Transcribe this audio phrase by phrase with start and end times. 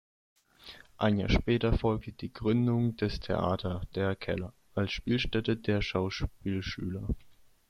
[0.97, 7.07] Ein Jahr später folgte die Gründung des Theater der Keller, als Spielstätte der Schauspielschüler.